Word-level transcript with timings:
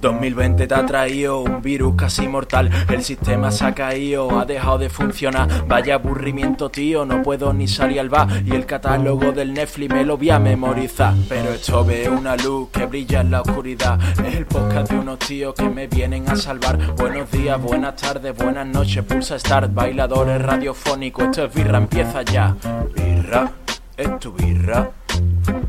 2020 0.00 0.66
te 0.66 0.74
ha 0.74 0.86
traído 0.86 1.40
un 1.40 1.62
virus 1.62 1.94
casi 1.96 2.26
mortal. 2.26 2.70
El 2.88 3.02
sistema 3.04 3.50
se 3.50 3.64
ha 3.64 3.74
caído, 3.74 4.38
ha 4.38 4.44
dejado 4.44 4.78
de 4.78 4.88
funcionar. 4.88 5.66
Vaya 5.66 5.94
aburrimiento, 5.94 6.70
tío, 6.70 7.04
no 7.04 7.22
puedo 7.22 7.52
ni 7.52 7.68
salir 7.68 8.00
al 8.00 8.08
bar. 8.08 8.28
Y 8.44 8.52
el 8.52 8.66
catálogo 8.66 9.32
del 9.32 9.52
Netflix 9.52 9.92
me 9.92 10.04
lo 10.04 10.16
voy 10.16 10.30
a 10.30 10.38
memorizar. 10.38 11.14
Pero 11.28 11.50
esto 11.50 11.84
ve 11.84 12.08
una 12.08 12.36
luz 12.36 12.70
que 12.70 12.86
brilla 12.86 13.20
en 13.20 13.30
la 13.30 13.42
oscuridad. 13.42 13.98
Es 14.24 14.34
el 14.34 14.46
podcast 14.46 14.90
de 14.90 14.98
unos 14.98 15.18
tíos 15.18 15.54
que 15.54 15.68
me 15.68 15.86
vienen 15.86 16.28
a 16.28 16.36
salvar. 16.36 16.78
Buenos 16.96 17.30
días, 17.30 17.60
buenas 17.60 17.96
tardes, 17.96 18.34
buenas 18.36 18.66
noches. 18.66 19.04
Pulsa 19.04 19.38
Start, 19.38 19.72
bailadores 19.74 20.40
radiofónicos. 20.40 21.26
Esto 21.26 21.44
es 21.44 21.54
birra, 21.54 21.78
empieza 21.78 22.22
ya. 22.22 22.56
Birra, 22.94 23.50
es 23.96 24.18
tu 24.18 24.32
birra. 24.32 24.90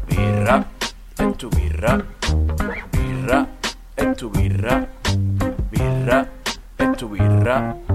Birra, 0.07 0.65
es 1.17 1.37
tu 1.37 1.49
birra. 1.49 2.20
Tu 7.01 7.07
birra. 7.09 7.90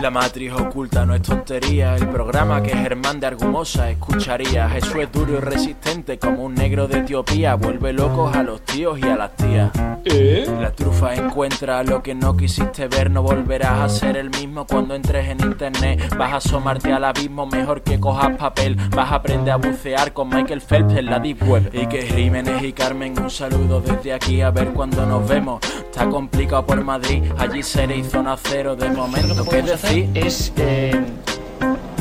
La 0.00 0.10
matriz 0.10 0.52
oculta 0.52 1.04
no 1.04 1.14
es 1.14 1.22
tontería, 1.22 1.96
el 1.96 2.08
programa 2.08 2.62
que 2.62 2.76
Germán 2.76 3.20
de 3.20 3.26
Argumosa 3.26 3.90
escucharía. 3.90 4.68
Jesús 4.70 4.96
es 4.96 5.12
duro 5.12 5.34
y 5.34 5.40
resistente 5.40 6.18
como 6.18 6.44
un 6.44 6.54
negro 6.54 6.88
de 6.88 6.98
Etiopía, 7.00 7.54
vuelve 7.54 7.92
locos 7.92 8.34
a 8.34 8.42
los 8.42 8.62
tíos 8.62 8.98
y 8.98 9.02
a 9.02 9.16
las 9.16 9.36
tías. 9.36 9.70
¿Eh? 10.04 10.46
La 10.60 10.72
trufa 10.72 11.14
encuentra 11.14 11.82
lo 11.82 12.02
que 12.02 12.14
no 12.14 12.36
quisiste 12.36 12.88
ver, 12.88 13.10
no 13.10 13.22
volverás 13.22 13.80
a 13.80 13.88
ser 13.88 14.16
el 14.16 14.30
mismo 14.30 14.66
cuando 14.66 14.94
entres 14.94 15.28
en 15.28 15.40
internet. 15.40 16.14
Vas 16.16 16.32
a 16.32 16.36
asomarte 16.36 16.92
al 16.92 17.04
abismo 17.04 17.46
mejor 17.46 17.82
que 17.82 18.00
cojas 18.00 18.36
papel, 18.36 18.76
vas 18.90 19.12
a 19.12 19.16
aprender 19.16 19.52
a 19.52 19.56
bucear 19.56 20.12
con 20.12 20.28
Michael 20.28 20.60
Phelps 20.60 20.94
en 20.94 21.06
la 21.06 21.18
Deep 21.18 21.48
Web. 21.48 21.70
Y 21.72 21.86
que 21.86 22.02
Jiménez 22.02 22.62
y 22.62 22.72
Carmen, 22.72 23.18
un 23.20 23.30
saludo 23.30 23.80
desde 23.80 24.12
aquí 24.12 24.40
a 24.40 24.50
ver 24.50 24.68
cuando 24.72 25.04
nos 25.06 25.28
vemos. 25.28 25.60
Está 25.62 26.08
complicado 26.08 26.66
por 26.66 26.82
Madrid, 26.82 27.22
allí 27.38 27.62
seréis 27.62 28.08
zona 28.08 28.36
cero 28.36 28.76
de 28.76 28.90
momento. 28.90 29.44
que 29.44 29.73
¿Qué 29.74 29.80
podemos 29.80 29.84
hacer 29.84 30.26
es, 30.26 30.52
eh, 30.56 31.04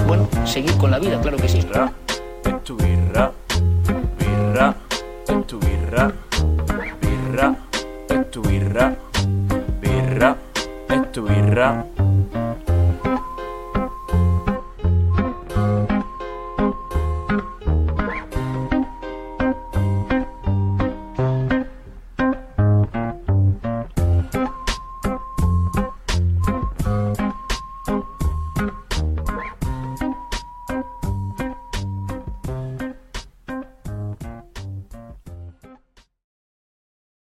bueno, 0.05 0.29
seguir 0.45 0.77
con 0.77 0.91
la 0.91 0.99
vida, 0.99 1.19
claro 1.21 1.37
que 1.37 1.49
sí. 1.49 1.59
Birra, 1.59 1.91
es 2.45 2.63
tu 2.63 2.77
birra, 2.77 3.31
birra, 4.19 4.75
es 5.27 5.47
tu 5.47 5.59
birra, 5.59 6.11
birra, 7.01 7.55
es 8.09 8.31
tu 8.31 8.41
birra, 8.43 8.95
birra, 9.81 10.37
es 10.87 11.11
tu 11.11 11.23
birra. 11.23 11.85